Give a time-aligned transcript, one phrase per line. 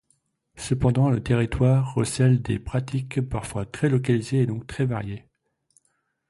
[0.57, 5.25] Cependant, le territoire recèle des pratiques parfois très localisées et donc très variées.